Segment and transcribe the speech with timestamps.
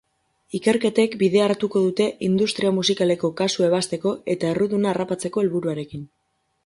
[0.59, 6.09] Ikerketek bidea hartuko dute industria musikaleko kasua ebazteko eta erruduna harrapatzeko helburuarekin.